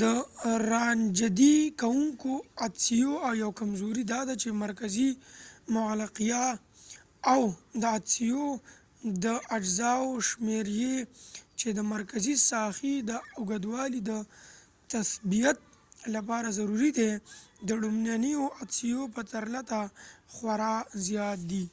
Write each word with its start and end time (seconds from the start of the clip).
د 0.00 0.02
رانژدې 0.70 1.56
کوونکو 1.80 2.32
عدسیو 2.66 3.14
یو 3.42 3.50
کمزوری 3.60 4.04
داده 4.14 4.34
چی 4.42 4.48
مرکزي 4.64 5.08
مغلقتیا 5.74 6.44
او 7.32 7.40
د 7.82 7.84
عدسیو 7.96 8.44
د 9.24 9.26
اجزاوو 9.56 10.12
شمیر 10.28 10.66
یې 10.82 10.96
چې 11.58 11.68
د 11.78 11.80
مرکزي 11.94 12.34
ساحې 12.50 12.94
د 13.10 13.12
اوږوالي 13.38 14.00
د 14.10 14.12
تثبیت 14.92 15.58
لپاره 16.14 16.48
ضروري 16.58 16.90
دی 16.98 17.10
د 17.68 17.70
لومړنیو 17.82 18.44
عدسیو 18.60 19.02
په 19.14 19.20
پرتله 19.32 19.82
خورا 20.34 20.74
زیات 21.06 21.40
دی 21.50 21.64